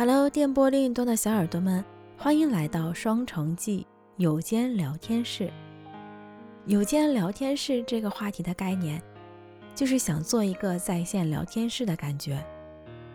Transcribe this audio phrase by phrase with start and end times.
[0.00, 1.84] Hello，电波另一端的小耳朵们，
[2.16, 3.86] 欢迎来到双城记
[4.16, 5.52] 有间聊天室。
[6.64, 8.98] 有间聊天室这个话题的概念，
[9.74, 12.42] 就是想做一个在线聊天室的感觉。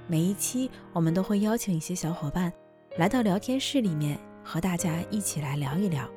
[0.05, 2.54] 每一期我们都会邀请一些小伙伴
[2.99, 6.08] 来到聊天室里面，和大家一起来聊一聊。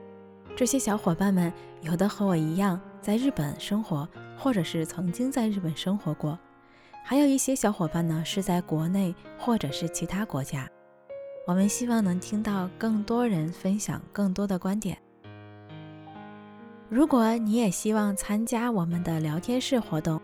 [0.55, 1.50] 这些小伙伴们
[1.80, 4.06] 有的和我一样在日本生活，
[4.37, 6.38] 或者是曾经在日本生活过。
[7.10, 10.68] 还有一些小伙伴呢是在国内或者是其他国家，
[11.46, 14.98] 我们希望能听到更多人分享更多的观点。
[16.90, 20.20] 如果你也希望参加我们的聊天室活动，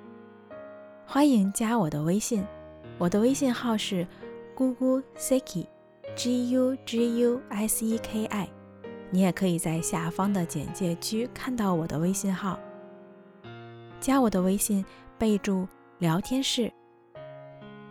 [1.06, 2.44] 欢迎加我的微信，
[2.98, 4.06] 我的微信号是
[4.54, 8.46] 咕咕 seki，g u g u s e k i，
[9.08, 12.58] 你也可以在下方的简介区看到我的微信号，
[14.00, 14.84] 加我的微信，
[15.16, 15.66] 备注。
[16.00, 16.72] 聊天室。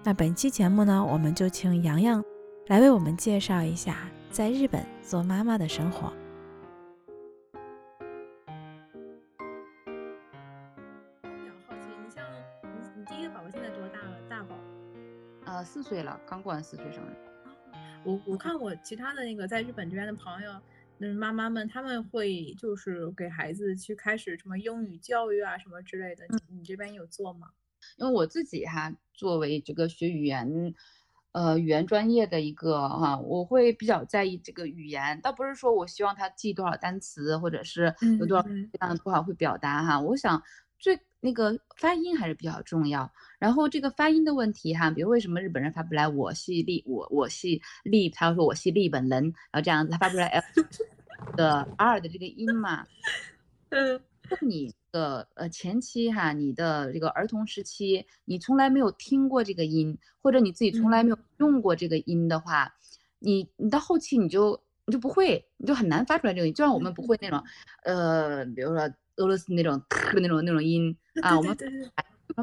[0.04, 2.22] 那本期节目呢，我们就请洋洋
[2.68, 6.12] 来为我们介绍一下在日本做妈妈的生活。
[11.22, 12.26] 比较好奇，你像
[12.64, 14.18] 你你第一个宝宝现在多大了？
[14.30, 14.56] 大宝？
[15.46, 17.16] 呃，四岁了，刚过完四岁生日。
[18.04, 20.52] 我我看我其他的那个在日本这边的朋友，
[20.98, 27.52] 那妈妈们他们会就是给孩子去开始什么英语教育啊什么之类的，你你这边有做吗？
[27.98, 30.74] 因为我自己哈，作为这个学语言，
[31.32, 40.00] 呃，语言专业的一个哈，我会比较在意这个语言，倒不是说我希望他记多少单词，或者是有多少这样多少会表达哈。
[40.00, 40.42] 我想
[40.78, 43.10] 最那个发音还是比较重要。
[43.40, 50.44] 然后这个发音的问题哈，比如为什么日本人发不来我系利我我系利，他要说我系利本人，然后这样子他发不出来 L
[51.36, 52.86] 的 R 的这个音嘛？
[53.70, 54.00] 嗯，
[54.42, 54.74] 你。
[54.94, 62.72] 的呃前期哈，你的这个儿童时期，你从来没有听过这个音，或者你自己从来没有用过这个音的话，
[63.18, 66.54] 你你到后期你就你就不会，你就很难发出来这个音。
[66.54, 67.44] 就像我们不会那种，
[67.86, 68.82] 呃，比如说
[69.16, 71.58] 俄罗斯那种特那种那种音啊，我们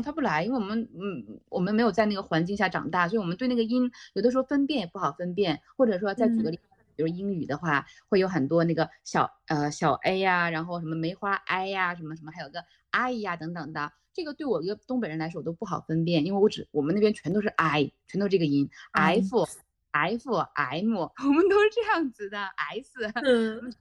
[0.03, 6.59] 发不来，因为我们嗯我们没有在那个环境下长大，所以我们对那个音有的时候分辨也不好分辨，或者说再举个例。
[7.01, 13.91] 比如英语的话，会有很多那个小呃小 a 呀，然后什么梅花 i 呀，什么什么，还有个 i 呀等等的。
[14.13, 19.47] 这个对我一个东北人来说，我都不好分辨，因为我只我们那边全都是 i，全都这个音 f
[19.93, 22.93] f m，我们都是这样子的 s，
[23.25, 23.73] 嗯，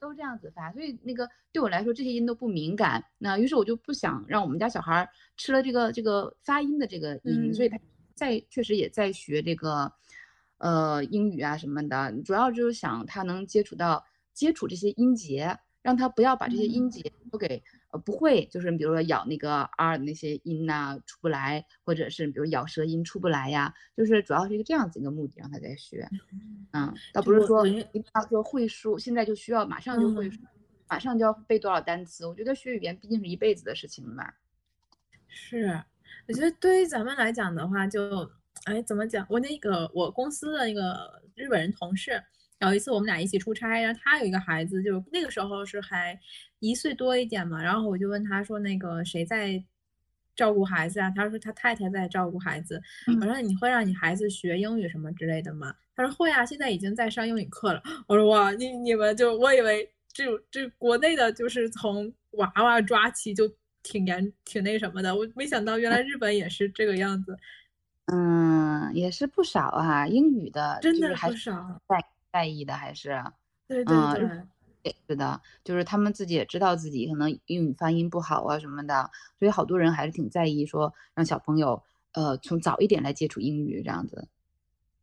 [0.00, 0.72] 都这样子发。
[0.72, 3.04] 所以那个对我来说，这些音都不敏感。
[3.18, 5.06] 那于是我就不想让我们家小孩
[5.36, 7.78] 吃了这个这个发音的这个音，所以他
[8.14, 9.92] 在确实也在学这个。
[10.62, 17.02] 呃，英语啊什么的，主要就是想他能接触到接触这些音节，让他不要把这些音节
[17.32, 26.08] 都给呃不会，就是比如说咬那个 r 的那些音呐出不来，或者是比如咬舌音出不来呀，就是主要是一个这样子一个目的，让他在学。
[26.70, 30.30] 嗯，倒不是说一定要说会书，现在就需要马上就会，
[30.88, 32.24] 马上就要背多少单词。
[32.24, 34.32] 我觉得学语言毕竟是一辈子的事情嘛。
[35.26, 35.82] 是，
[36.28, 38.30] 我觉得对于咱们来讲的话，就。
[38.64, 39.26] 哎，怎么讲？
[39.28, 42.22] 我那个我公司的那个日本人同事，
[42.60, 46.16] 有一次我们俩一起出差，然后他有一个孩子，就那个时候是还
[46.60, 47.60] 一岁多一点嘛。
[47.60, 49.60] 然后我就问他说：“那个谁在
[50.36, 52.80] 照顾孩子啊？”他说：“他太太在照顾孩子。”
[53.20, 63.52] 我说：“你会让你孩子学英语什么之类的吗？”他说：“会啊，现在已经在上英语课了。”我说：“哇，你你们就我以为这这国内的就是从娃娃抓起就
[63.82, 67.36] 挺严挺那什么的，我没想到原来日本也是这个样子。”
[68.06, 73.22] 嗯，也是不少啊，英语的真的不少，在在意的还是，
[73.68, 73.96] 对对
[74.82, 79.08] 对，是的，就是他们自己也知道自己可能英语发音不好啊什么的，
[79.38, 81.80] 所以好多人还是挺在意说让小朋友
[82.12, 84.26] 呃从早一点来接触英语这样子。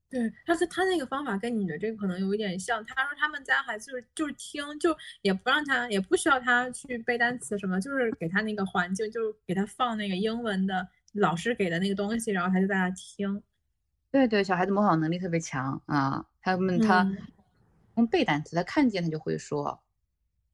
[0.09, 10.87] 对，他是他那个方法跟你的这个可能有一点像，他说他们家孩子就是就是听，就也不让他也不需要他去背单词什么，就是给他那个环境，就给他放那个英文的。
[11.13, 13.41] 老师给的那个东西，然后他就在那听。
[14.11, 16.25] 对对，小孩子模仿能力特别强啊！
[16.41, 17.07] 他们他
[17.95, 19.79] 用背单词，他看见他就会说，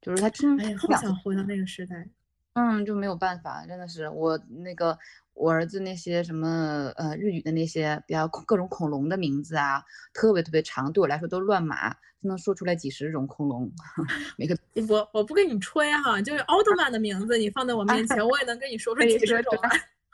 [0.00, 0.58] 就是他听。
[0.58, 2.06] 哎呀，好想回到那个时代。
[2.52, 4.98] 嗯，就没有办法，真的是我那个
[5.34, 9.82] 我儿子那些什么呃日语的那些比较各种恐龙的名字啊，
[10.12, 13.70] 特别特别长，对我来说都乱码，他能说出来几十种恐龙。
[14.36, 14.56] 每个
[14.88, 19.54] 我我不跟你吹哈，就是奥特曼的名字，你放在我面前，我也能跟你说出几十种。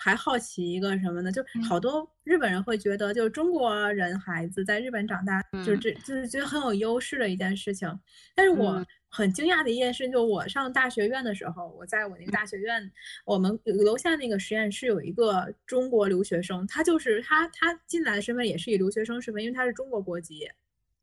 [0.02, 1.30] 还好奇一个什么呢？
[1.30, 7.88] 就好多日本人会觉得，就是中国人孩子在日本长大，就是这就是觉得很有优势的一件事情。
[8.34, 12.90] 但是我很惊讶的一件事，就我上大学院的时候，我在我那个大学院，
[13.24, 20.48] 我们楼下那个实验室有一个中国留学生，他就是他他进来的身份也是以留学生身份，因为他是中国国籍。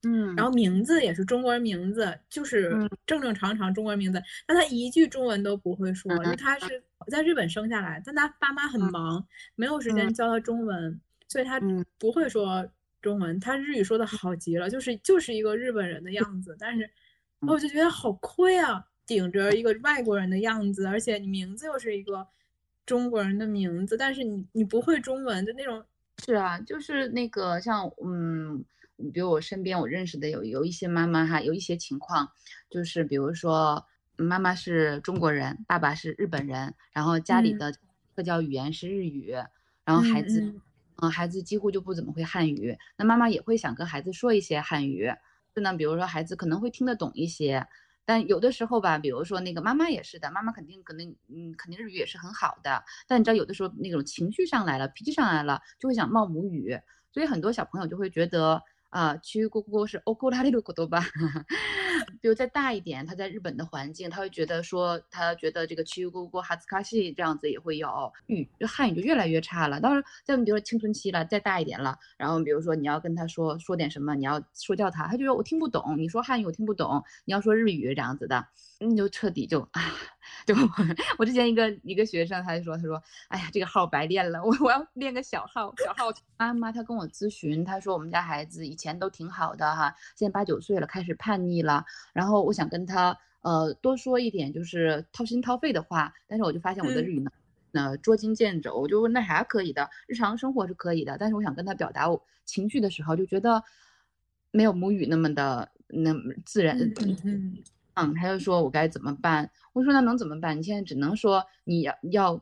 [0.03, 2.69] 嗯，然后名字也是中国人名字，就是
[3.05, 9.21] 正正常常中国人名字，但他一句中文都不会说，因为他是在日本生下来，但他爸妈很忙，
[9.55, 10.13] 没有时间。
[10.13, 10.97] 教他中文，
[11.27, 11.59] 所以他
[11.97, 12.65] 不会说
[13.01, 16.89] 中文，他日语说的好极了，就是就是一个日本人的样子，但是
[17.41, 22.25] 我就觉得好亏啊，顶着一个外国人的样子，而且你名字又是一个
[22.85, 25.83] 中国人的名字，但是你你不会中文，的那种
[26.23, 28.63] 是啊，就是那个像嗯。
[29.13, 32.29] 比如我身边我认识的有有一些妈妈哈，有一些情况，
[32.69, 33.85] 就是比如说
[34.17, 37.73] 妈妈是中国人，爸爸是日本人，然后家里的
[38.15, 39.33] 社交语言是日语，
[39.85, 40.53] 然后孩子，
[40.97, 45.09] 嗯，孩子几乎就不怎么会汉语，那妈妈也会想跟孩子说一些汉语，
[45.55, 47.65] 就呢，比如说孩子可能会听得懂一些，
[48.03, 56.77] 但有的时候吧，比如说那个妈妈也是的，妈妈肯定可能嗯肯定日语也是很好的，但你知道有的时候那种情绪上来了，脾气上来了，就会想冒母语，
[57.13, 58.61] 所以很多小朋友就会觉得。
[58.89, 60.99] 啊，区国国是欧库拉里鲁国多吧？
[62.21, 69.79] 比如再大一点，他在日本的环境，他会觉得说，他觉得这个区国国哈斯卡西这样子也会有语汉语就越来越差了。
[69.79, 78.47] 当然，再比如说青春期了，再大一点了，然后比如说你要跟他说说点什么，你要说教他，他就说我听不懂，你说汉语我听不懂，你要说日语这样子的，
[78.79, 79.81] 你就彻底就啊。
[80.45, 80.55] 就
[81.17, 86.11] 我之前一个一个学生，他就说，他说，哎呀，这个号白练了，我我要练个小号，小号。
[86.37, 91.85] 妈妈她跟我咨询，她说我们家孩子以前都挺好的哈，现在八九岁了，开始叛逆了。
[92.13, 96.11] 然后我想跟他呃多说一点，就是掏心掏肺的话。
[96.27, 97.29] 但是我就发现我的日语呢，
[97.71, 101.17] 那捉襟见肘，我就那啥可以的，日常生活是可以的。
[101.19, 103.63] 但是我想跟他表达我情绪的时候，就觉得
[104.51, 106.79] 没有母语那么的那么自然。
[107.23, 107.57] 嗯，
[108.01, 109.49] 嗯他就说我该怎么办？
[109.73, 110.57] 我说那能怎么办？
[110.57, 112.41] 你现在只能说你要要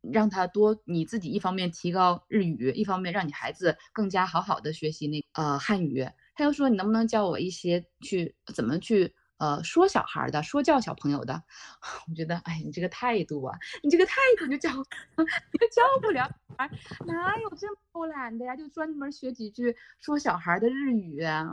[0.00, 6.06] 让他多你自己一方面提高日语，一方面让你孩子更加好好的学习那呃汉语。
[6.34, 11.42] 他又说你能不能教我一些去怎么去呃说小孩的，说教小朋友的？
[12.08, 14.70] 我觉得哎，你这个态度啊，你这个态度就教
[15.16, 16.70] 你教不了孩，
[17.06, 18.54] 哪有这么偷懒的呀？
[18.56, 21.44] 就专门学几句说小孩的日语啊？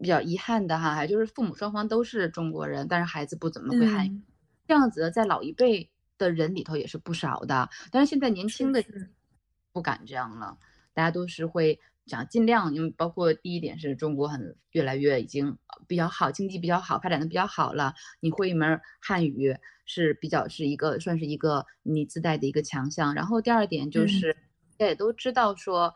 [0.00, 4.20] 比较遗憾的哈，还就是父母双方都是中国人，但是孩子不怎么会汉语，
[4.66, 7.68] 这样子在老一辈的人里头也是不少的。
[7.90, 8.82] 但是现在年轻的
[9.72, 10.56] 不敢这样了，
[10.94, 15.56] 大家都是会想尽量，因为包括第一点是中国很越来越已经
[15.86, 17.94] 比较好，经济比较好，发展的比较好了。
[18.20, 23.14] 你会一门汉语是比较是一个算是一个你自带的一个强项。
[23.14, 24.32] 然后第二点就是
[24.76, 25.92] 大家也都知道说。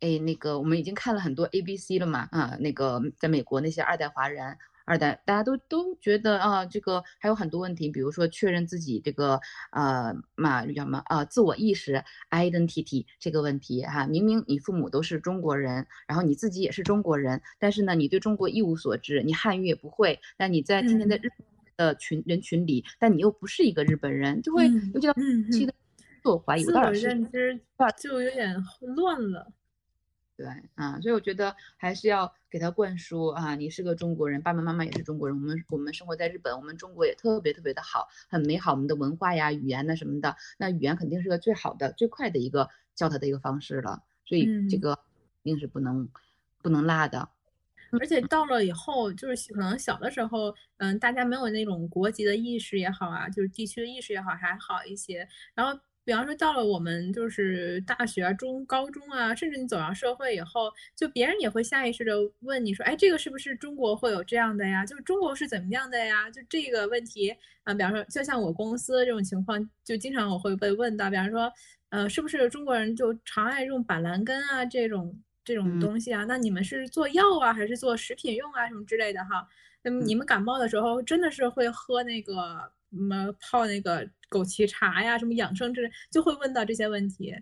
[0.00, 9.40] 哎，那个我们已经看了很多 A B C 了嘛，啊，那个在美国那些二代华人，二代大家都都觉得啊，这个还有很多问题，比如说确认自己这个
[9.72, 21.30] 呃嘛叫什么啊自我意识 identity 这个问题哈，明明你父母都是中国人，然后你自己也是中国人，但是呢你对中国一无所知，你汉语也不会，但你在天天在日
[21.78, 25.14] 的群人群里，但你又不是一个日本人，就会尤其到
[25.50, 25.74] 期的
[26.22, 27.58] 自我怀疑，自我认知
[27.96, 28.54] 就有点
[28.94, 29.50] 乱了。
[30.36, 44.98] 对啊，所以我觉得还是要给他灌输啊，你是个中国人，爸爸妈妈也是中国人，我们我们生活在日本，我们中国也特别特别的好，很美好，我们的文化呀、语言呐什么的，那语言肯定是个最好的、最快的一个教他的一个方式了，所以这个
[45.44, 46.08] 一定是不能
[46.62, 47.28] 不能落的。
[48.00, 55.80] 而且到了以后，就是可能小的时候，嗯，大家没有那种国籍的意识也好啊，就是地区的意识也好，还好一些，然后。
[56.04, 64.84] 比方说，到了我们就是大学啊、中、高中啊，甚至你走上社会以后，就别人也会下意识的问你说：“哎，这个是不是中国会有这样的呀？
[64.84, 71.50] 就是中国是怎么样的呀？”就这个问题啊，比方说，就像我公司这种情况，就经常我会被问到，比方说，
[71.88, 76.26] 呃，是不是中国人就常爱用板蓝根啊这种这种东西啊？
[76.28, 79.48] 那你们是做药啊，还是做食品用啊什么之类的哈？
[79.82, 82.70] 那么你们感冒的时候真的是会喝那个？
[82.94, 87.34] 什么泡那个枸杞茶呀，什么养生之类，就会问到这些问题。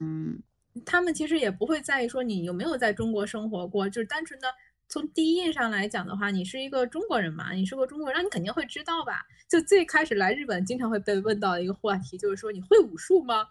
[0.00, 0.40] 嗯，
[0.84, 4.46] 他们其实也不会在意说你有没有在中国生活过，就是单纯的
[4.88, 9.22] 从第一印象来讲的话，你是一个中国人嘛，你是个中国人，那你肯定会知道吧？
[9.48, 13.46] 就最开始来日本，经常会被问到的一个话题，就是说你会武术吗？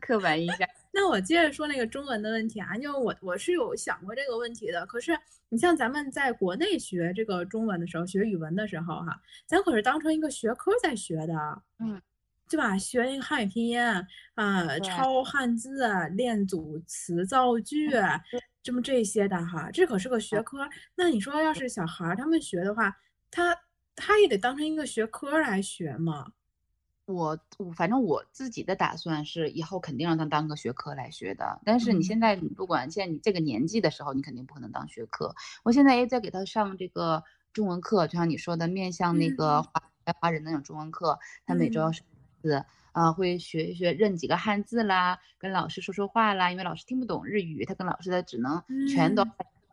[0.00, 0.68] 刻板印象。
[0.90, 4.84] 那我接着说那个中文的问题啊，就我我是有想过这个问题的。
[4.86, 5.18] 可是
[5.48, 11.62] 你像咱们在国内学这个中文的时候，学语文的时候哈，咱可是当成一个学科在学的。
[11.78, 12.00] 嗯，
[12.48, 12.76] 对吧？
[12.76, 13.80] 学那个汉语拼音
[14.34, 17.90] 啊，抄汉字啊，练组词造句，
[18.62, 20.68] 这么这些的哈，这可是个学科。
[20.94, 22.94] 那你说要是小孩儿他们学的话，
[23.30, 23.56] 他
[23.96, 26.32] 他也得当成一个学科来学嘛？
[27.04, 31.60] 我我反正我自己的打算是以后肯定让他当个学科来学的。
[31.64, 35.34] 但是你现在你不管现在你这个年纪的时候，你肯定不可能当学科。
[35.64, 39.72] 我现在也在给他上这个中文课，就像你说的，面向那个华
[40.20, 46.52] 华人那种中文课，他每周要上一次啊，会学一学认几个汉字啦，跟老师说说话啦。
[46.52, 49.24] 因为老师听不懂日语，他跟老师的只能全都，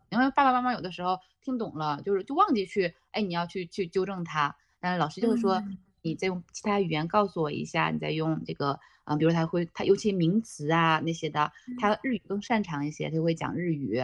[0.08, 5.62] 因为爸爸妈妈有的时候听懂了，就是就忘记去，哎，你要去去纠正他，但是老师就会说。
[6.02, 14.02] 你再用其他语言告诉我一下，你再用这个，嗯，比如他会，他尤其名词啊那些的，他日语更擅长一些，他会讲日语，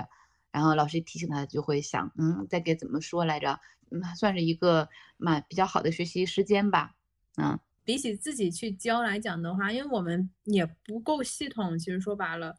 [0.50, 3.60] 然后老师提醒他就会想，嗯，再给怎么说来着，
[3.90, 6.94] 嗯，算是一个蛮比较好的学习时间吧，
[7.36, 12.56] 嗯，比起自己去教来讲的话，因为我们也不够系统，其实说白了，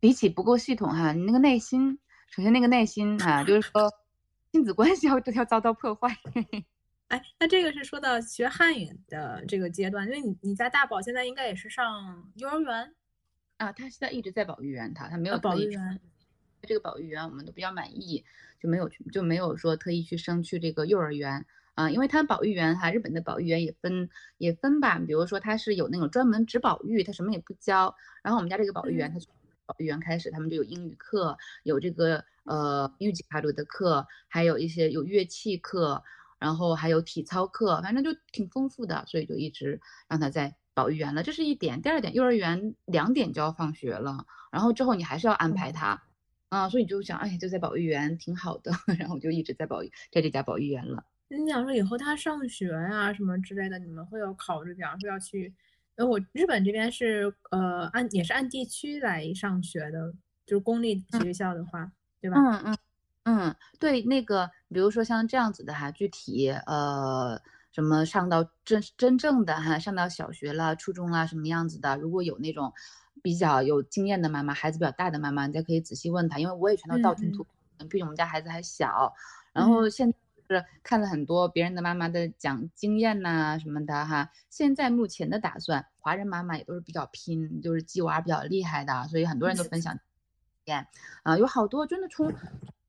[0.00, 1.98] 比起不够系统哈，你那个耐心，
[2.28, 3.90] 首先那个耐心啊，就是说
[4.52, 6.16] 亲子关系要要遭到破坏。
[7.08, 12.94] 哎，那这个是说到学汉语的这个阶段，因为你你家大宝现在应该也是上幼儿园。
[13.58, 16.00] 啊，他现在一直在保育园，他他没有保育园，
[16.62, 18.24] 这个保育园我们都比较满意，
[18.60, 21.46] 就没有去就没有说特意去升去这个幼儿园。
[21.74, 24.08] 啊，因为他保育园哈，日本的保育园也分
[24.38, 29.32] 也分吧，比如说他是有那种专门只保育，他什么也不教，然后我们家这个保育园，他从
[29.64, 36.02] 保育园开始，他们就有英语课，有这个呃英语吉卡鲁的课，还有一些有乐器课。
[36.38, 41.22] 然后还有体操课，反正就挺丰富的，所以就一直让他在保育园了。
[41.22, 41.80] 这是一点。
[41.80, 46.02] 第二点，幼儿园两点就要放学了，然后之后你还是要安排他，
[46.50, 51.04] 啊，所以你就想，哎，就在保育园挺好的， 然后我就一直在保育，在这家保育园了。
[51.28, 55.52] 你想说以后他上学啊什么之类的，你们会有考虑，比方说要去，
[55.96, 60.12] 呃，我日本这边是呃按也是按地区来上学的，
[60.44, 61.90] 就是公立学校的话，
[62.20, 62.36] 对吧？
[62.38, 62.76] 嗯嗯。
[63.28, 67.42] 嗯，对，那个，比如说像这样子的哈，具体呃，
[67.72, 72.72] 什么上到真真正的哈，上到小学了、初中啦，什么样子的，如果有那种
[73.24, 77.44] 比较有经验的妈妈，孩子比较大的妈妈，你再可以仔细问他，因为我也全都道听途，
[77.90, 79.12] 毕竟我们家孩子还小。
[79.52, 80.16] 然后现在
[80.48, 89.98] 是看了很多别人的妈妈的讲经验呐什么的哈，现在目前的打算，华人妈妈也都是比较拼，就是鸡娃比较厉害的，所以很多人都分享
[90.66, 90.86] 验
[91.24, 92.32] 啊，有好多真的从。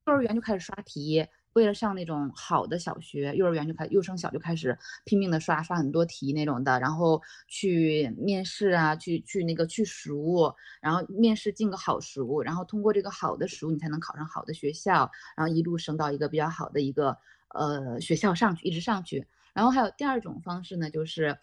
[0.08, 17.16] 幼儿园就开始刷题，为了上那种好的小学，幼儿园就开幼升小就开始拼命的刷刷很多题那种的，然后去面试啊，去去那个去熟，然后面试进个好熟，然后通过这个好的熟，你才能考上好的学校，然后一路升到一个比较好的一个
[17.54, 19.26] 呃学校上去，一直上去。
[19.52, 21.36] 然后还有第二种方式呢，就是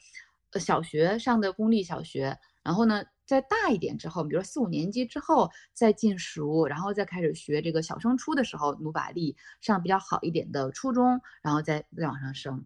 [0.53, 3.03] 小学上的公立小学，然后呢。
[3.25, 12.65] 再大一点之后，比如说四五年级之后再进熟，然后再开始学这个小升初的时候努把力上比较好一点的初中，然后再再往上升。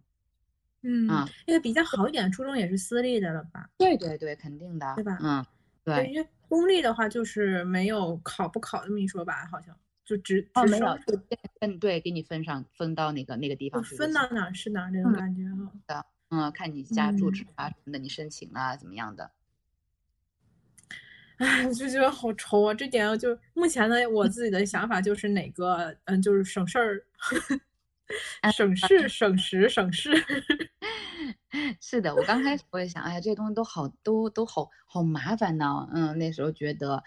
[0.82, 3.68] 嗯啊，那个比较好一点的初中也是私立的了吧？
[3.76, 5.18] 对对对，肯定的，对吧？
[5.20, 5.44] 嗯，
[5.84, 9.46] 对，因为公立的话就是没有考不考这么一说吧？
[9.50, 10.98] 好像就只哦没有，
[11.60, 15.72] 分对给你分上分到那个那个地方去，分到哪是哪那种感觉哈。
[15.86, 19.30] 的嗯，看你家住址啊什么的，你申请啊怎么样的。
[21.40, 22.74] 哎， 就觉得好愁啊！
[22.74, 27.02] 这点就目前的我自己的想法就是哪个，嗯，就是省事儿，
[28.52, 30.12] 省事、省时、省事。
[31.80, 35.88] 是的，我刚开始我也想，哎呀，这些东西都好，都都好好麻烦呢。
[35.94, 37.02] 嗯，那时候觉得，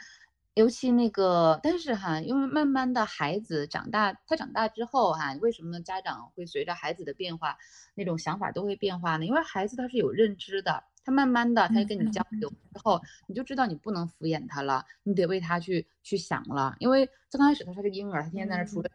[0.56, 7.56] 尤其那个，但是哈，因为慢慢的孩子长大，他长大之后哈，为什么家长会随着孩子的变化，
[7.94, 9.25] 那种想法都会变化呢？
[9.28, 10.84] 因为孩子他是有认知的。
[11.04, 16.76] 他慢慢的，他跟你交流之后，你就知道你不能敷衍他了，你得为他去去想了。
[16.80, 18.90] 因为最刚开始他是个婴儿，他天天在那除了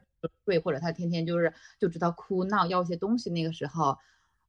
[0.45, 3.31] 睡，或者他天天就是就知道哭闹要一些东西。
[3.31, 3.97] 那个时候，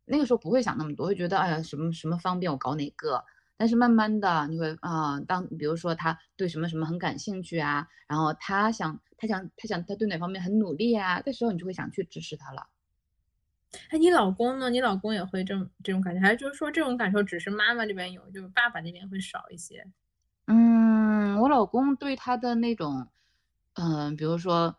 [0.05, 3.23] 那个时候不会想那么多，会觉得哎呀什么什么方便我搞哪个。
[3.57, 12.65] 但是慢慢的你会啊，当比如说他对什么什么很感兴趣啊，然后他想他想他想他对哪方面很努力啊，这时候你就会想去支持他了。
[13.89, 14.69] 哎，你老公呢？
[14.69, 19.85] 你老公也会这种这种感觉，还是就是说这种感受只是妈妈这边有，就是爸爸那边会少一些？
[20.47, 23.07] 嗯，我老公对他的那种，
[23.73, 24.75] 嗯，比如说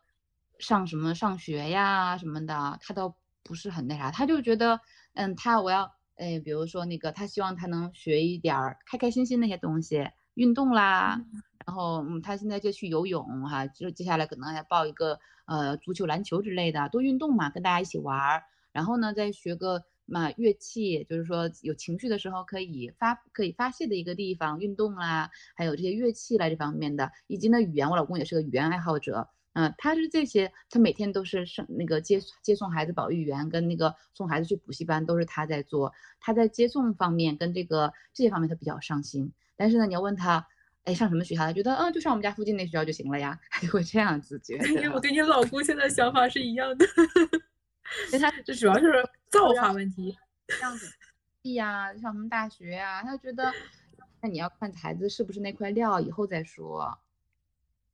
[0.58, 4.80] 上什么上学呀什么的，他倒不是很那啥，他就觉得，
[5.14, 11.20] 嗯，他我要，哎，比如说那个，他希望他能学一点儿开开心心那些东西，运动啦，
[11.64, 18.42] 然后嗯，他现在就去游泳哈，就接下来可能还报一个呃足球、篮球之类的，多运动嘛，跟大家一起玩儿。
[18.72, 40.46] 然后呢，再学个嘛乐器，就是说有情绪的时候可以发可以发泄的一个地方，运动啦，还有这些乐器啦这方面的，以及呢语言，我老公也是个语言爱好者，嗯，他是这些，他每天都是上那个接接送孩子保育员跟那个送孩子去补习班都是他在做，他在接送方面跟这个这些方面他比较上心，但是呢你要问他。
[40.84, 41.44] 哎，上什么学校？
[41.44, 44.90] 他觉得，嗯，就上我们家附近那学校就行了呀，他 就会这样子觉 得。
[44.94, 46.86] 我跟你老公现在想法是一样的，
[48.12, 50.16] 那他这主要就是 造化问题。
[50.48, 50.86] 这样子，
[51.54, 53.02] 呀，上什么大学呀？
[53.02, 53.52] 他就觉得，
[54.20, 56.98] 那你要看孩子是不是那块料，以后再说。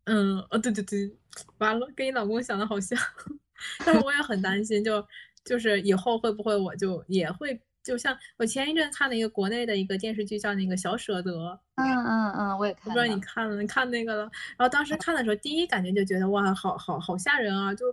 [0.04, 1.16] 嗯，哦，对对对，
[1.58, 2.98] 完了，跟你老公想的好像，
[3.84, 5.06] 但是我也很担心，就
[5.44, 7.60] 就是以后会不会我就也会。
[7.82, 11.32] 就像我前一阵看了一个国内的一个电视剧，叫那个小舍得。
[11.76, 12.82] 嗯嗯嗯，我也看。
[12.82, 13.62] 不知道你看了？
[13.62, 14.22] 你看那个了？
[14.58, 17.72] 然后当时看的时候，第一感觉就觉得哇，好好好吓人啊！
[17.72, 17.86] 就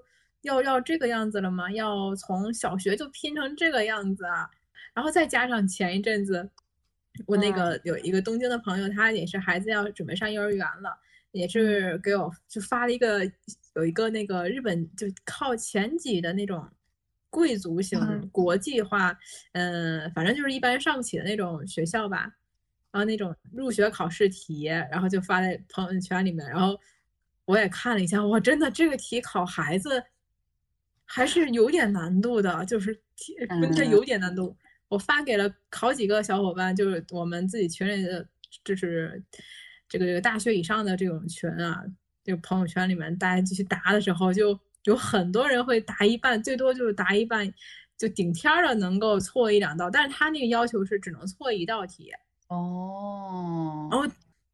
[0.44, 1.70] 要要这个样子了吗？
[1.72, 4.50] 要从小学就拼成这个样子啊？
[4.94, 6.50] 然后再加上前一阵子，
[7.26, 10.98] 我那个有一个东京的朋友，他也是孩子要准备上幼儿园了，
[11.32, 13.26] 也是给我就发了一个
[13.76, 16.66] 有一个那个日本就靠前几的那种。
[17.36, 19.18] 贵族型国际化，
[19.54, 22.32] 嗯，反正就是一般上不起的那种学校吧。
[22.92, 26.48] 然后那种入学考试题，然后就发在朋友圈里面。
[26.48, 26.80] 然后
[27.46, 30.00] 我也看了一下，哇，真的这个题考孩子
[31.06, 32.94] 还是有点难度的，就是
[33.60, 34.56] 真的有点难度。
[34.88, 38.28] 我发给了好几个小伙伴，就是我们自己群里的，
[38.64, 39.24] 就是
[39.88, 41.84] 这个这个大学以上的这种群啊，
[42.24, 44.60] 这个朋友圈里面，大家继续答的时候就。
[44.86, 47.50] 有很多人会答一半，最多就是答一半，
[47.98, 49.90] 就顶天儿了，能够错一两道。
[49.90, 52.12] 但是他那个要求是只能错一道题。
[52.50, 53.88] 哦。
[53.90, 54.06] 然后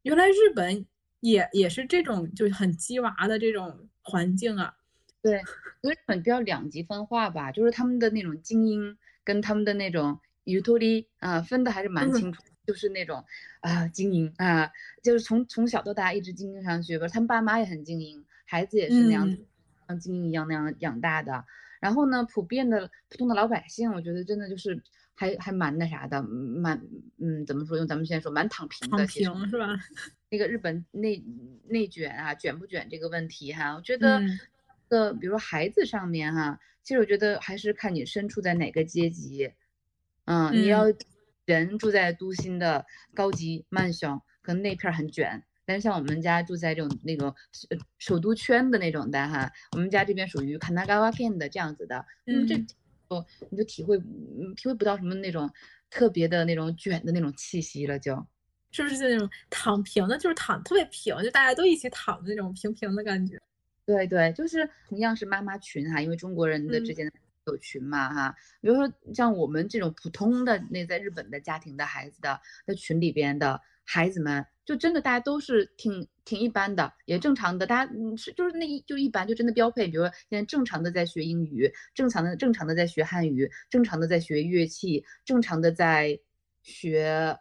[0.02, 0.86] 原来日本
[1.18, 4.72] 也也是这种，就是很鸡娃的这种环境啊。
[5.20, 5.42] 对，
[5.82, 12.42] 日本比较两极分化吧，就是他们的那种精英跟他们的那种 utility 啊，分的还是蛮清楚。
[12.66, 13.24] 就是那种
[13.60, 14.70] 啊精英啊，
[15.02, 19.44] 就是从从小到大一直精英上去，吧，他们爸妈也很精英，孩子也是那样子。
[19.88, 21.44] 像精英一样那样养大的，
[21.80, 24.80] 然后呢，普遍的普通的老百姓，我觉得真的就是
[25.16, 26.80] 还还蛮那啥的，蛮
[27.18, 27.76] 嗯，怎么说？
[27.76, 29.66] 用咱们现在说，蛮躺平的，躺平是吧？
[30.28, 31.20] 那个日本内
[31.66, 34.20] 内卷啊，卷不卷这个问题哈，我觉得，
[34.90, 39.50] 呃，比如说孩子上面哈，其实我觉得还是看你身处在哪个阶级，
[40.26, 40.84] 嗯，你要
[41.46, 45.42] 人住在都心的高级 mansion，可能那片很卷。
[45.64, 47.34] 但是像我们家住在这种那种
[47.98, 52.56] 首都圈的那种的哈，我们家这边属于卡纳嘎瓦片的这样子的，嗯，这
[53.08, 53.98] 哦你就体会
[54.56, 55.50] 体会不到什么那种
[55.88, 58.26] 特别的那种卷的那种气息了，就。
[58.72, 63.36] 是不是就那种躺平的，就是躺特别平，就大家都一起躺的那种平平的感觉。
[63.86, 67.12] 对对，就是同样是妈妈群哈，因为中国人的之间的
[67.46, 74.46] 有群嘛哈，比如说像我们这种普通的那在日本的家庭的孩子的在群里边的孩子们。
[74.66, 79.88] 就真的大家都是挺挺一般的，也正常的，大家嗯是就是那一就一般，就真的标配。
[79.88, 86.16] 比如说现在正常的在学英语，正常的正常的在学汉语，正常的在学乐器，正常的在
[86.62, 87.36] 学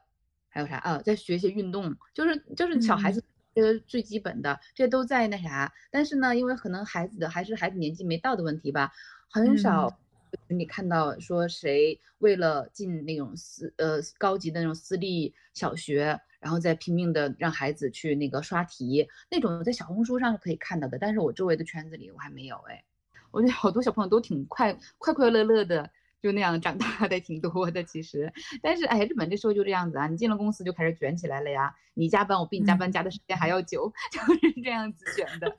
[0.47, 3.23] 还有啥啊，在学一些运动，就是就是小孩子
[3.55, 5.71] 呃最基本的这都在那啥。
[5.91, 8.91] 但是呢，因为可能孩子的还是孩子年纪没到的问题吧，
[9.29, 9.99] 很少
[10.47, 16.19] 你看到说谁为了进那种私呃高级的那种私立小学。
[16.39, 22.81] 然后再拼命的让孩子去那个刷题，那种在小红书上是可以看到的，但是我周围的圈子里我还没有哎。
[23.29, 28.31] 我觉得好多小朋友都挺快快快乐乐的，就那样长大的挺多的其实。
[28.61, 31.73] 但是哎，日本这时候就这样子啊，你进了公司就开始卷起来了呀。
[31.93, 35.55] 你加班我比你加班加的时间还要久， 就是这样子卷的。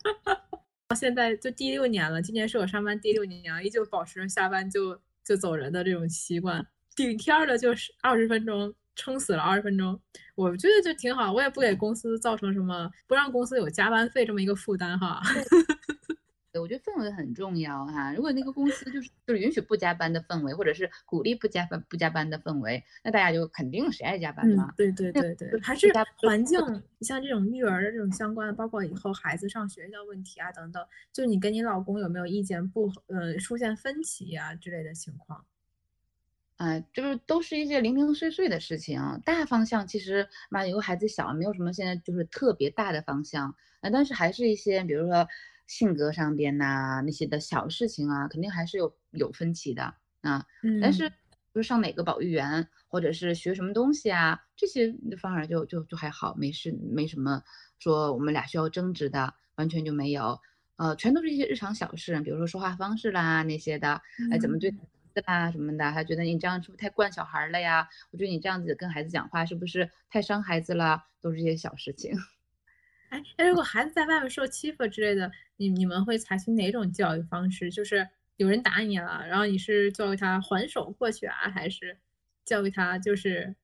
[0.88, 8.75] 到现在就第六年了，今年是我上班第六年，依旧保持着下班就就走人的这种习惯，顶天的就是二十分钟。
[8.96, 9.99] 撑死了二十分钟，
[10.35, 11.33] 我觉得就挺好。
[11.33, 15.23] 我也不给公司造成什么，不让公司有加班费这么一个负担哈。
[16.52, 18.12] 对，我觉得氛围很重要哈。
[18.12, 24.72] 如果那个公司就是就是允许不加班的氛围，或者是鼓励不加班不加班的氛围，那大家就肯定谁爱加班嘛。
[24.76, 26.58] 对对对对，还是环境，
[27.00, 35.44] 像这种育儿的这种相关的，包括以后孩子上学的问题啊等等，就你跟你老公有没有意见不呃出现分歧啊之类的情况？
[36.56, 45.26] 啊，就是都是一些零零碎碎的事情，大方向其实嘛，有个孩子小，没有什么现在就是特别大的方向啊，但是还是一些，比如说
[45.70, 50.44] 性格上边呐那些的小事情啊，肯定还是有有分歧的啊。
[50.80, 51.12] 但是
[51.54, 57.40] 就上哪个保育员，或者是学什么东西啊，这些反而就就就还好，没事，没什么
[57.78, 60.40] 说我们俩需要争执的，完全就没有，
[60.74, 64.02] 呃，全都是一些日常小事，比如说说话方式啦那些的，
[64.33, 64.74] 哎，怎么对。
[65.12, 67.88] 子啦什么的，他觉得你这样是不是太惯小孩了呀？
[68.12, 71.02] 我觉得你这样子跟孩子讲话是不是太伤孩子了？
[71.20, 72.12] 都是一些小事情。
[73.11, 77.70] 哎，那如果孩子在外面受欺负之类的，你你们会采取哪种教育方式？
[77.70, 81.99] 就是有人打你了，然后你是教育他还手过去啊，还是
[82.44, 83.55] 教育他就是？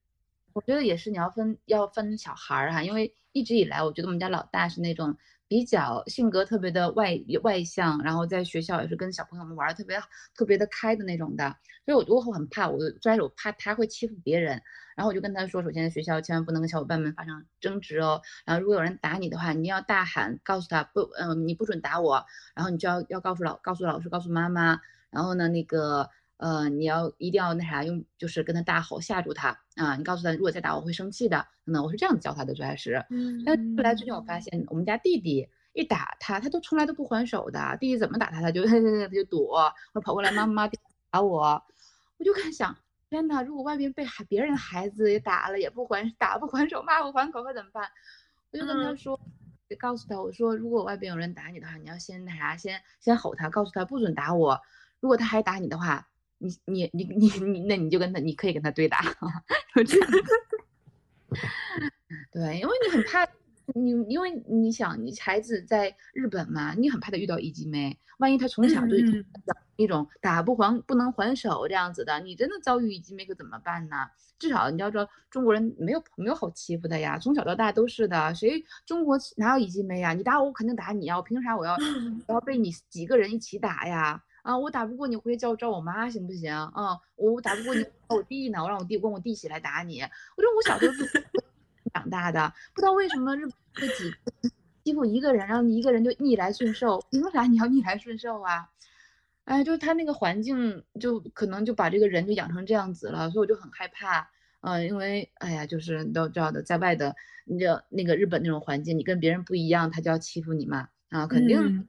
[0.57, 5.15] 我觉得也是，你要分要分小孩儿哈，因为一直以来，我觉得我们家老大是那种
[5.47, 9.99] 比较性格特别的外外向，然后在学校也是跟小朋友们玩的特别
[10.33, 14.59] 特别的开的那种的，所以我我很怕，我最开始我怕他会欺负别人，
[14.95, 26.09] 然后我就跟他说，首先在学校千万不能跟小伙伴们发生争执哦，然后如果有人打你的话，你要大喊告诉他不，嗯，你不准打我，然后你就要要告诉老告诉老师告诉妈妈，然后呢那个。
[26.37, 29.95] 呃，你要一定要那啥，用就是跟他大吼吓住他啊！
[29.97, 31.47] 你告诉他，如果再打我会生气的。
[31.63, 33.03] 那我是这样子教他的，最开始。
[33.09, 33.43] 嗯。
[33.43, 37.75] 但后来最近我发现，我们家弟弟一打他，他都从来都不还手的。
[37.79, 38.71] 弟弟怎么打他，他就 他
[39.07, 39.57] 就躲，
[39.93, 40.69] 或者跑过来，妈妈
[41.09, 41.63] 打我。
[42.19, 42.75] 我就开始想，
[43.09, 47.89] 天呐，如果外边被孩别人的孩子也打了，也不还打不还手，骂不还口，可怎么办？
[48.51, 49.19] 我就跟他说，
[49.79, 54.61] 告诉他，我说，如果外边有人打你的话，你要先那啥，先先吼他，告诉他不准打我。
[54.99, 56.07] 如果他还打你的话。
[56.37, 59.01] 你你你你你，那你就跟他，你可以跟他对打，
[59.75, 60.09] 就这样。
[62.31, 63.27] 对，因为你很怕
[63.73, 68.95] 你，因为你想，你孩子在日本嘛，你很怕他遇到一级妹，万一他从小就
[69.75, 73.95] 那种打不还不能还手这样子的，你真的遭遇一级妹可怎么办呢？
[74.39, 80.13] 至少你要知道，中国人没有没有好欺负的呀，从小到大都是的，谁中国哪有一级妹呀？
[80.13, 81.75] 你打我，我肯定打你呀，我凭啥我要
[82.27, 84.23] 我要被你几个人一起打呀？
[84.47, 86.53] 啊，我打不过你，回去叫找我妈行不行？
[86.53, 88.63] 啊，我打不过你，找我弟呢？
[88.63, 89.99] 我让我弟跟我弟一起来打你。
[90.01, 91.27] 我说我小时候是
[91.93, 94.09] 长大的，不知道为什么日本会几
[94.85, 98.69] 欺负一个人，然后你一个人就逆来顺受，凭啥你要逆来顺受啊？
[99.43, 104.29] 哎，就是他那个环境，就可能就把这个人就养成这样子了，所以我就很害怕。
[104.61, 110.87] 嗯，因为哎呀，就是你都知道的，在外的，你就那个日本那种环境，你跟别人不一样，他就要欺负你嘛。
[111.09, 111.85] 啊，肯定，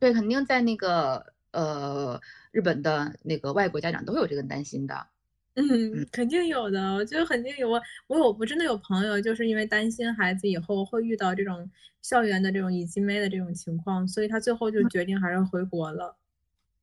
[0.00, 1.34] 对，肯定在那个。
[1.52, 5.06] 呃，日本的那个外国家长都有这个担心的，
[5.54, 7.68] 嗯，肯定有的，我觉得肯定有。
[7.68, 11.68] 我我有，我真的有朋友，就是因为担心孩子以后会遇到这种
[12.02, 16.16] 校园的这种以及妹的这种情况，所以他最后就决定还是回国了。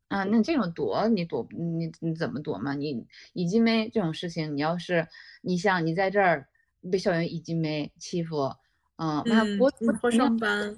[0.08, 2.74] 啊，那这种躲你躲你你怎么躲嘛？
[2.74, 5.08] 你以及妹这种事情，你要是
[5.42, 6.48] 你像你在这儿
[6.92, 8.54] 被校园以及妹欺负，
[8.98, 10.78] 嗯，那国国上班，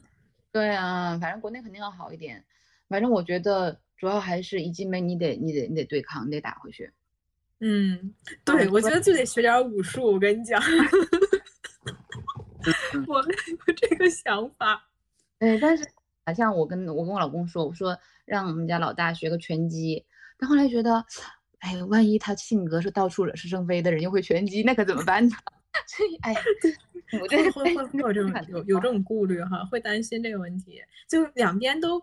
[0.51, 2.45] 对啊，反正国内肯定要好一点。
[2.87, 6.91] 反正我觉得主要还是一进门你得你得你得对抗，你得打回去。
[7.59, 8.13] 嗯，
[8.45, 10.13] 对，我觉得就得学点武术。
[10.13, 10.61] 我跟你讲，
[13.07, 14.87] 我有这个想法。
[15.39, 15.83] 对，但是
[16.25, 20.05] 好像我跟我跟我老公说，我说让我们家老大学个拳击，
[20.37, 21.03] 但后来觉得，
[21.57, 25.35] 哎，万一他性格是到处惹是生非的人，又会拳击，那可怎么办呢？
[25.87, 26.35] 所以，哎，
[27.19, 31.99] 我这会会会有这种 有有这种顾虑哈，会担心这个问题，就两边都。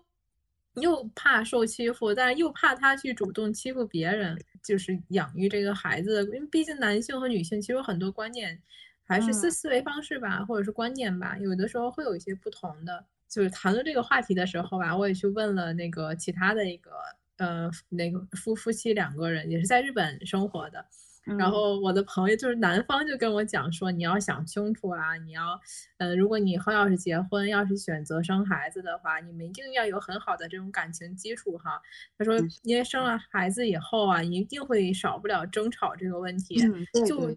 [0.74, 6.24] 又怕受欺负，但是又怕他去主动欺负别人，就是养育这个孩子。
[6.24, 8.60] 因为毕竟男性和女性其实有很多观念，
[9.04, 13.04] 还是思思维方式吧，或者是观念吧，有的时候会有一些不同的。
[13.28, 16.90] 就是谈论这个话题的时候吧，我也去问了那个其他的一个
[17.38, 20.84] 呃那个夫夫妻两个人，也是在日本生活的。
[21.24, 25.58] 然后我的朋友就是男方就跟我讲说，你要想清楚啊，你要，
[25.96, 31.80] 呃，如果你以后要是结婚，要是选择生孩子的话，你们一定要有很好的这种感情基础哈。
[32.18, 36.60] 他说，因为生了孩子以后啊，一定会少不了争吵这个问题，
[37.06, 37.34] 就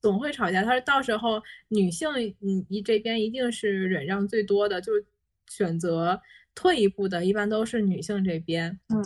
[0.00, 0.64] 总会吵架。
[0.64, 2.08] 他说到时候女性，
[2.40, 5.04] 你你这边一定是忍让最多的，就是
[5.48, 6.20] 选择
[6.56, 8.80] 退一步的，一般都是女性这边。
[8.88, 9.04] 嗯。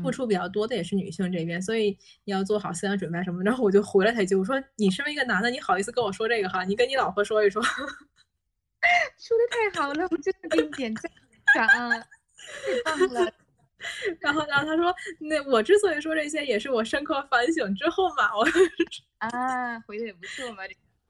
[0.00, 3.42] 付出比较多的也是女性这边，所以你要做好思想准备什么。
[3.42, 6.64] 然后我就回了他一句，我说：“你身为一个男的，你好意思跟我说这个哈？
[6.64, 7.62] 你跟你老婆说一说。
[9.18, 11.10] ”说的太好了，我真的给你点赞，
[11.54, 12.04] 太棒了。
[14.20, 18.46] 然后，然后他说：“那我之所以说这些，也是我深刻反省之后嘛。”我
[19.18, 20.62] 啊，回的也不错嘛。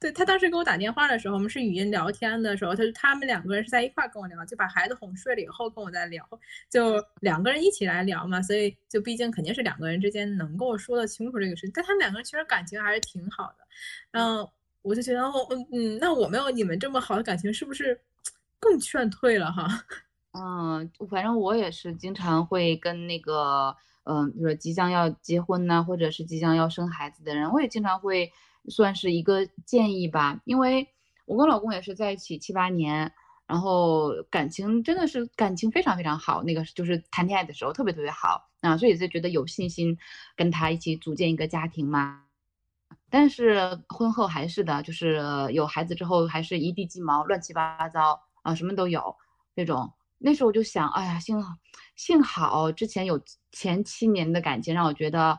[0.03, 6.29] 对他当时给我打电话的时候，我们是语音聊天的时候，他他们两个人是在一块跟我聊，就把孩子哄睡了以后跟我在聊，
[6.69, 13.65] 就两个人一起来聊嘛，所以就毕竟肯定是两个人之间能够说得清楚这个事情，但他们两个人其实感情还是挺好的，
[14.11, 14.49] 嗯，
[14.83, 18.01] 我就觉得我嗯，那我没有你们这么好的感情，是不是
[18.59, 19.69] 更劝退了哈？
[20.35, 28.33] 嗯，反正我也是经常会跟那个嗯，比如说即将要结婚呢，或者是即将要生孩子的人，我也经常会。
[28.69, 30.87] 算是一个建议吧，因为
[31.27, 33.13] 我跟老公也是在一起七八年，
[33.47, 39.97] 然后感情真的是感情非常非常好，那个就是谈恋爱的时候特别特别好啊，所以就觉得有信心
[40.37, 42.25] 跟他一起组建一个家庭嘛。
[43.11, 45.23] 但是婚后还是的，就是
[45.53, 49.15] 有孩子之后还是一地鸡毛，乱七八糟啊，什么都有
[49.55, 49.93] 这种。
[50.19, 51.57] 那时候我就想，哎呀，幸好
[51.97, 53.21] 幸好之前有
[53.51, 55.39] 前七年的感情，让我觉得，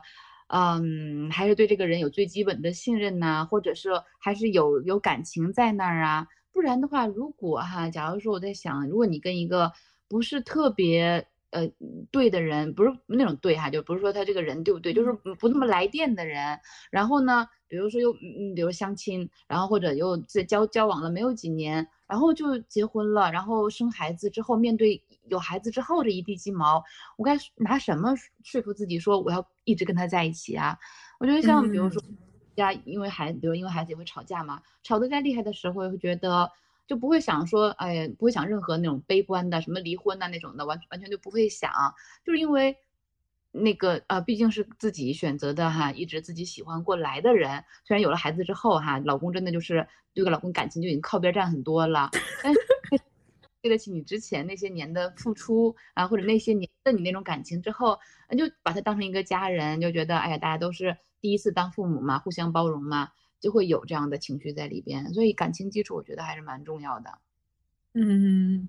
[0.56, 3.90] 嗯，还是对这个人有最基本的信任呐，或者是
[4.20, 6.28] 还是有有感情在那儿啊。
[6.52, 9.72] 不然的话，如果哈，假如说我在想，如果你跟一个
[10.08, 11.68] 不是特别呃
[12.12, 16.56] 对的人，不是那种对哈，就不是说他这个人对不对，就是不那么来电的人，
[16.92, 26.82] 然后呢，比如说又嗯，比如相亲，然后或者又在交交往了没有几年，然后就结婚了，然后生孩子之后，面对有孩子之后这一地鸡毛，
[27.16, 30.78] 我该拿什么说服自己说我要一直跟他在一起啊？
[31.18, 32.02] 我觉得像比如说。
[32.56, 36.48] 家因为孩子，比如因为孩子也会吵架嘛，吵得再厉害的时候，会觉得
[36.86, 41.68] 就不会想说，哎，不会想任何那种悲观的，什么离婚呐那种的，完完全就不会想，
[42.24, 42.76] 就是因为
[43.50, 49.84] 那个呃，毕竟是自己选择的哈，一直自己喜欢过来的人，虽然有了孩子之后哈，老公真的就是
[50.14, 52.08] 对个老公感情就已经靠边站很多了，
[52.40, 53.00] 但是对
[53.68, 57.98] 得起你之前那些年的付出啊，或者那些年的你那种感情之后，
[58.36, 60.96] 就把他当成一个家人，就觉得哎呀，大家都是。
[61.20, 63.08] 第一次当父母嘛，互相包容嘛，
[63.40, 67.18] 就会有这样的情绪在里边，所以感情基础我觉得还是蛮重要的。
[67.94, 68.68] 嗯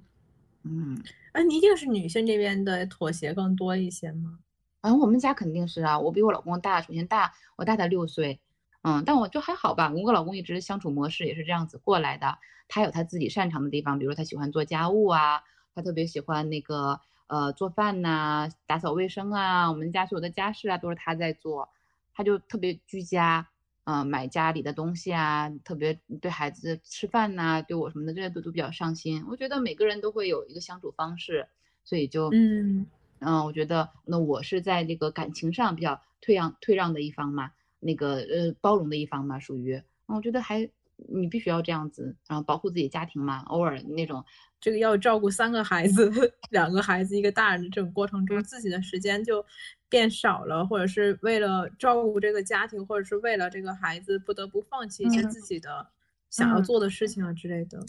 [0.63, 0.97] 嗯，
[1.33, 4.39] 哎，你一定是女性这边的妥协更多一些吗？
[4.79, 8.39] 啊，我们家肯定是啊，我比我老公大，首先大，我大他六岁，
[8.87, 12.37] 嗯，但我就还好吧，我跟老公一直相处模式也是这样子过来的。
[12.67, 15.41] 他有他自己擅长的地方，比如他喜欢做家务啊，
[15.73, 21.69] 他特别喜欢那个呃做饭呐，打扫卫生啊，我们家所有的家事啊都是他在做。
[22.13, 23.47] 他就特别居家，
[23.85, 29.25] 嗯，买家里的东西啊，特别对孩子吃饭呐，对我什么的这些都都比较上心。
[29.27, 31.47] 我觉得每个人都会有一个相处方式，
[31.83, 32.85] 所以就，嗯
[33.19, 37.51] 嗯，我觉得那我是在这个感情上比较退让退让的一方嘛，
[37.85, 44.23] 那个呃包容的一方嘛，属于，我觉得还你必须要这样子，然后保护自己家庭嘛，偶尔那种
[44.59, 46.11] 这个要照顾三个孩子，
[46.51, 49.45] 两个孩子一个大人的这种过程中，自己的时间就。
[49.87, 55.87] 变少了，或者是为了照顾这个家庭，或者是为了这个孩子，不得不放弃一些自己的
[56.29, 57.77] 想要做的事情啊之类的。
[57.79, 57.87] 嗯，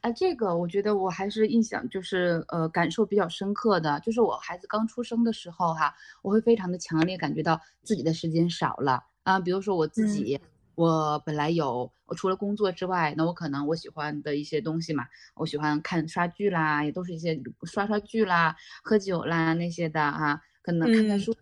[0.00, 9.38] 哎，这个我觉得我还是印象就是呃感受比较深刻的，就是我孩子刚出生的时候哈，我会非常的强烈感觉到自己的时间少了啊。
[9.38, 10.40] 比如说我自己，
[10.74, 20.42] 我本来有我除了工作之外，那我可能我喜欢的一些东西嘛，我喜欢看刷剧啦，也都是一些刷刷剧啦、喝酒啦那些的哈。
[20.62, 21.38] 可能看看书类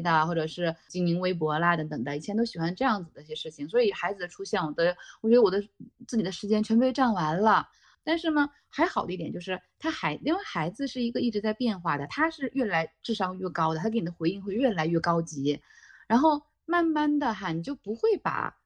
[0.00, 3.68] 的，或者是经营微博啦等等的，以前都喜欢这样子的一些事情。
[3.68, 5.62] 所以孩子的出现，我的我觉得我的
[6.06, 7.68] 自己的时间全被占完了。
[8.04, 15.60] 但是呢，还好的一点就是他还因为孩子是一个一直在变化的，他是越来智商越高的，他给你的回应会越来越高级。
[16.08, 18.56] 然后慢慢的哈，你就不会把，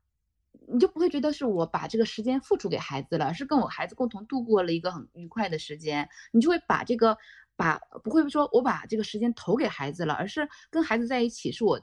[0.69, 7.19] 你就不会觉得是我把这个时间付出给孩子了，是跟我孩子共同度过了一个很愉快的时间，你就会把这个。
[7.57, 11.81] 把不会说我把这个时间投给孩子了，而是跟孩子在一起是我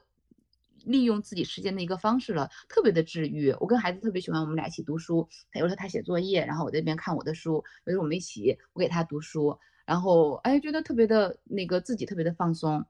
[0.86, 3.52] 利用自己时间的一个方式了，特别的治愈。
[3.60, 12.86] 我跟孩子特别喜欢我们俩一起读书，有时候他写作业，然后我在那边看我的书，有时候我们一起我给他读书，然后哎觉得特别的那个自己特别的放松，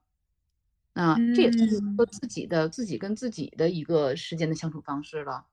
[0.93, 5.45] 啊，这也是说自己的自己跟自己的一个时间的相处方式了。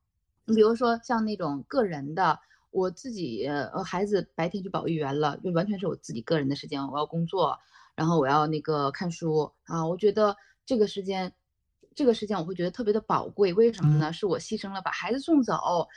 [0.46, 2.40] 你比如说像那种个人的。
[2.70, 6.80] 我自己呃孩子白天去保育园了，就完全是我自己个人的时间。
[6.88, 7.58] 我要工作，
[7.96, 9.86] 然后我要那个看书啊。
[9.86, 11.32] 我觉得这个时间，
[11.94, 13.52] 这个时间我会觉得特别的宝贵。
[13.54, 14.12] 为什么呢？
[14.12, 15.54] 是我牺牲了把孩子送走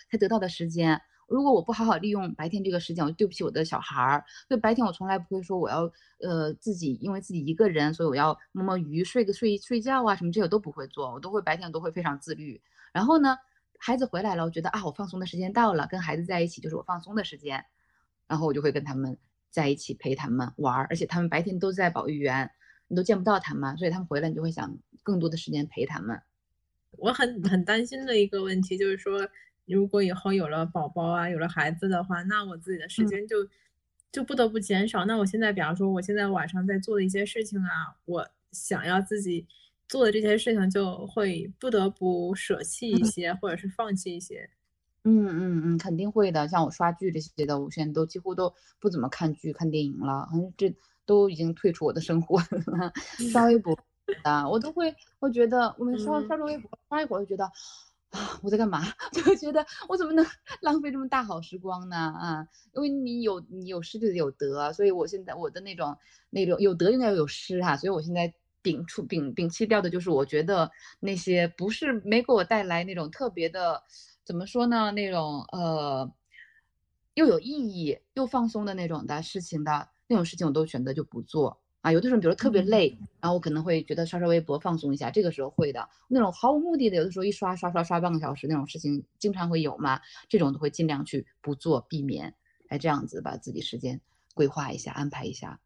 [0.10, 1.00] 才得到的时间。
[1.28, 4.24] 如果我不好好利用白天这个时间，我就对不起我的小孩儿。
[4.48, 5.90] 所以白天我从来不会说我要
[6.22, 11.14] 呃自己因为自己一个人，所以我要摸摸鱼、睡个睡睡觉啊什么这些都不会做。
[11.14, 12.60] 我都会白天都会非常自律。
[12.92, 13.38] 然后呢？
[13.86, 17.66] 孩子回来了，我觉得啊，我放松的时间到了，跟孩子在一起就是我放松的时间，
[18.28, 19.18] 然后我就会跟他们
[19.50, 22.50] 在一起陪他们玩儿，而且他们白天都在保育园，
[22.88, 26.18] 你都见不到他们，所以他们回来你就会想更多的时间陪他们。
[26.92, 29.28] 我很很担心的一个问题就是说，
[29.66, 33.36] 如果以后有了宝宝啊，有了孩子的话，那我自己的时间就
[34.14, 35.04] 就不得不减少。
[35.04, 39.46] 那我现在，比方说我现在晚上在做的一些事情啊，我想要自己。
[39.88, 44.50] 做的这些事情就会不得不舍弃一些，或者是放弃一些。
[45.06, 46.48] 嗯嗯嗯，肯定会的。
[46.48, 50.74] 像我刷剧这些的，我现在都几乎都不怎么看剧、看电影了，好像这
[51.06, 52.92] 都已经退出我的生活了。
[53.32, 53.78] 刷微博
[54.24, 57.44] 啊，我都会，我觉得我们刷刷着微博刷一会儿，就觉得
[58.12, 58.82] 啊，我在干嘛？
[59.12, 60.26] 就会觉得我怎么能
[60.62, 61.98] 浪费这么大好时光呢？
[61.98, 65.98] 啊，因为你有你有失就得有得，所以我现在我的那种
[66.30, 68.34] 那种有得应该要有失哈，所以我现在
[68.64, 73.84] 摒除摒摒弃掉的就是我觉得那些不是没给我带来那种特别的，
[74.24, 74.92] 怎么说呢？
[74.92, 76.10] 那种呃
[77.16, 81.60] 又有意义又放松的那种的事情的那种事情，我都选择就不做。
[81.82, 85.86] 啊，有的时候比如特别累，然后我可能会觉得刷刷微博放松一下，这个时候会的。
[86.08, 90.00] 那种毫无目的的，有的时候一刷刷刷刷半个小时那种事情，经常会有嘛。
[90.30, 92.34] 这种都会尽量去不做，避免。
[92.70, 94.00] 哎，这样子把自己时间
[94.34, 95.60] 规划一下，安排一下。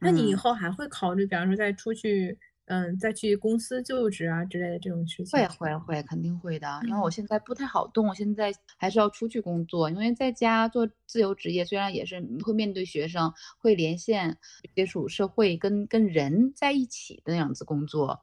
[0.00, 2.38] 那你以后还会考虑，比方说再出去？
[2.66, 6.80] 嗯，再去公司就职啊之类的这种事情，会会会，肯定会的。
[6.86, 9.90] 因为我现在不太好动，我现在还是要出去工作。
[9.90, 14.38] 因为在家做自由职业，虽然也是会面对学生，会连线
[14.76, 18.20] 接触社会，跟跟人在一起的那样子工作，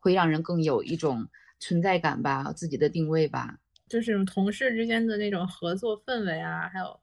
[0.00, 1.28] 会让人更有一种
[1.60, 3.58] 存在感吧，自己的定位吧。
[3.88, 6.98] 就是同事之间的那种合作氛围啊，还有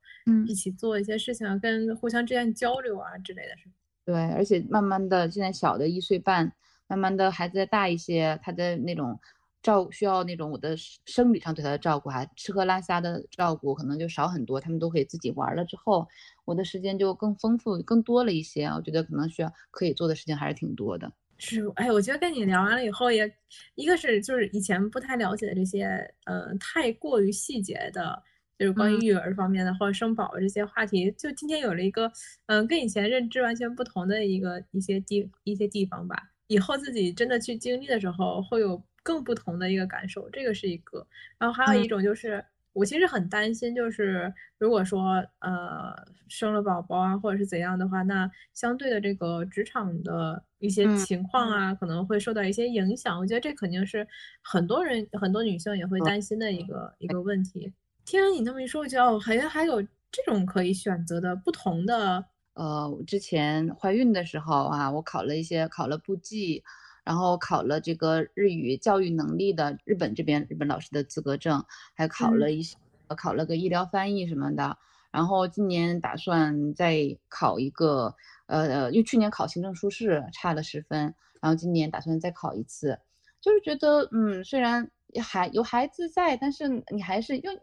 [0.47, 3.69] 一起做一些事情，跟互相之间交流啊之类的，是
[4.09, 6.51] 对，而且慢慢的，现在小的一岁半。
[6.87, 9.19] 慢慢的，孩子再大一些，他的那种
[9.61, 16.07] 照需要那种我的生理上对他的照顾还，吃喝拉撒的照顾可能就少很多，他们都可以自己玩了之后，
[16.45, 18.65] 我的时间就更丰富、更多了一些。
[18.65, 21.11] 我觉得可能需要可以做的事情还是挺多的。
[21.37, 23.31] 是，哎，我觉得跟你聊完了以后，也
[23.75, 25.85] 一个是就是以前不太了解的这些，
[26.25, 28.19] 呃，太过于细节的，
[28.59, 32.11] 就是关于育儿方面的或者生宝这些话题，就今天有了一个，
[32.47, 36.29] 嗯，跟以前认知完全不同的一个一些地一些地方吧。
[36.47, 41.07] 以后自己真的去经历的时候，会有更不同的一个感受，这个是一个。
[41.37, 42.43] 然后还有一种就是，
[42.73, 45.95] 我其实很担心，就是如果说呃
[46.27, 53.17] 生了宝宝啊，或者是怎样的话，那相对的这个职场的一些情况啊，可能会受到一些影响。
[53.17, 54.05] 我觉得这肯定是
[54.41, 57.71] 很多人很多女性也会担心的一个一个问题。
[58.09, 59.79] 听完你这么一说，我觉得哦，还还有
[60.11, 62.25] 这种可以选择的不同的。
[62.55, 66.63] 呃，我之前怀孕的时候啊，我考了一些，考了部记，
[67.03, 72.75] 然后考了这个日语教育能力的日本这边日本老师的资格证，还考了一些，
[73.15, 74.75] 考了个医疗翻译什么的。
[75.11, 78.15] 然后今年打算再考一个，
[78.47, 82.97] 呃，因为去年考行政书试差了十分，然后今年打算再考一次。
[83.39, 84.89] 就是觉得，嗯，虽然
[85.21, 87.55] 还有孩子在，但是你还是用。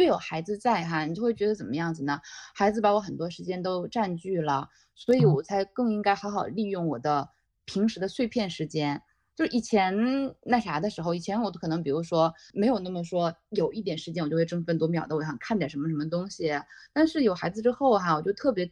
[0.00, 2.18] 越有孩子在哈，你就会觉得怎么样子呢？
[2.54, 7.28] 孩子把我很多时间都占据了，所以我才更应该好好利用我的
[7.66, 9.02] 平时的碎片时间。
[9.36, 9.94] 就是以前
[10.42, 16.50] 那啥的时候，以前我都可能，比如说没有那么说有一点时间，我就会争分夺秒的，我想看点什么什么东西。
[16.94, 18.70] 但是有孩子之后哈，我就特别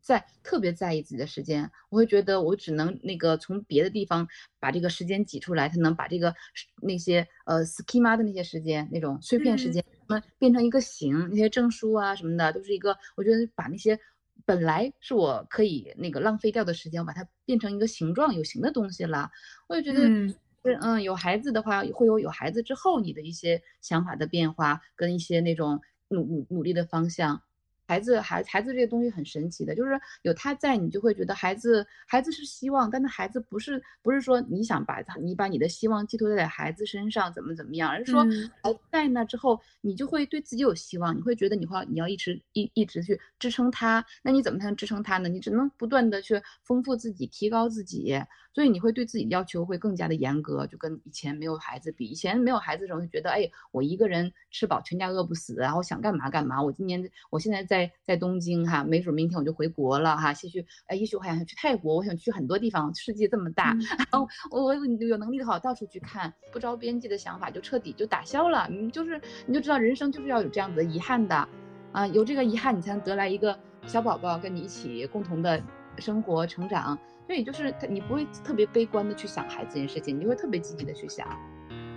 [0.00, 4.26] 在特别在意自己的时间，我会觉得我只能那个从别的地方
[4.58, 6.34] 把这个时间挤出来，才能把这个
[6.80, 9.84] 那些呃 schema 的那些时间，那种碎片时间。
[10.08, 12.96] 那变成一个形，那些证书啊什么的，都是一个。
[13.16, 13.98] 我觉得把那些
[14.44, 19.30] 本来是我可以那个浪费掉的时间，我把它变成一个形状有形的东西了。
[19.68, 20.34] 我就觉得，嗯，
[20.80, 27.42] 嗯，有孩子的话，会有有孩子之后你的一些想法的变化，跟一些那种努努努力的方向。
[27.86, 38.24] 孩子，孩孩子这个东西很神奇的，就是有他在，你就会觉得孩子，孩子是希望，但是孩子不是，不是说你想把他，你把你的希望寄托在孩子身上，怎么怎么样，而是说
[38.62, 45.28] 孩子在那之后，你就会对自己有希望，你会觉得你会你要一直一一直去支撑他，那你怎么才能支撑他呢？
[45.28, 48.20] 你只能不断的去丰富自己，提高自己，
[48.56, 57.76] 所以你会对自己要求会更加的严格，就跟以前没有孩子比，以前没有孩子的时候就觉得，哎，我一个人吃饱全家饿不死，然后想干嘛干嘛，我今年我现在在。
[57.76, 60.30] 在在东京哈，没准明天我就回国了哈。
[60.30, 62.94] 也许哎，也许我还想去泰国，我想去很多地方。
[62.94, 68.66] 世界这么大， 然后我我有能力的话，到处去看，不着边际的想法就彻底就打消了。
[68.70, 71.46] 你就是你就知道人生就是要有这样子的遗憾的
[71.92, 75.62] 啊，有这个遗憾，你才能得来一个小宝宝跟你一起共同的
[75.98, 76.98] 生活成长。
[77.26, 81.26] 所以就是你不会特别悲观的去想孩子这件事情，你会特别积极的去想。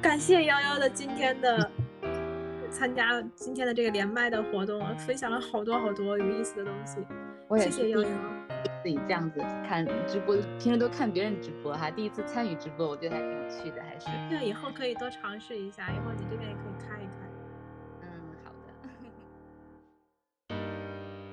[0.02, 1.72] 感谢幺幺的今天的。
[2.72, 6.98] 参加今天的这个连麦的活动，分享了好多好多有意思的东西。
[7.48, 8.08] 我也谢谢悠悠。
[8.84, 14.06] 自己这样子看直播，平时都看别人直播哈，第一次参与直播，我觉得还挺有趣的，还是。
[14.30, 17.12] 对，以后可以多尝试一下，以后你这边也可以开一开。
[18.04, 18.08] 嗯，
[18.46, 18.52] 好
[20.48, 20.58] 的。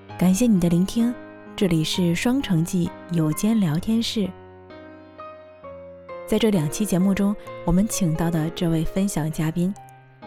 [0.18, 1.14] 感谢你的聆听，
[1.57, 4.28] 这里是双城记有间聊天室。
[6.26, 7.34] 在这两期节目中，
[7.64, 9.74] 我们请到的这位分享嘉宾。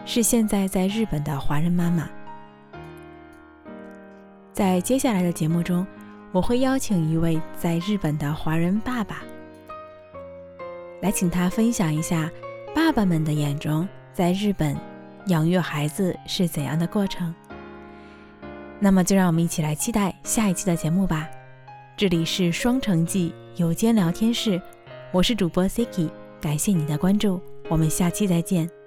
[0.04, 2.10] 是现在在日本的华人妈妈。
[4.52, 5.86] 在接下来的节目中，
[6.32, 9.22] 我会邀请一位在日本的华人爸爸，
[11.00, 12.28] 来请他分享一下
[12.74, 14.76] 爸爸们的眼中在日本
[15.26, 17.32] 养育孩子是怎样的过程。
[18.82, 21.28] 那么，就让我们一起来期待下一期的节目吧。
[21.98, 24.60] 这里是双城记有间聊天室，
[25.12, 26.08] 我是主播 Siki，
[26.40, 28.79] 感谢你的关注，我们下期再见。